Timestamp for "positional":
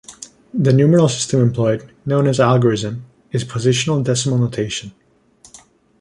3.43-4.03